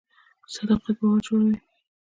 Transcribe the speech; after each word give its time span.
صداقت 0.53 0.85
باور 0.99 1.19
جوړوي 1.25 1.57